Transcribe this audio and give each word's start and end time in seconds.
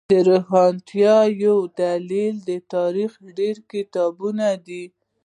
د 0.11 0.13
روښانتیا 0.29 1.17
یو 1.43 1.57
دلیل 1.81 2.35
د 2.49 2.51
تاریخ 2.73 3.11
ډیر 3.37 3.55
کتابونه 3.71 4.47
دی 4.67 4.83